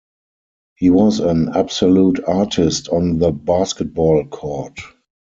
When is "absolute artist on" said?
1.55-3.19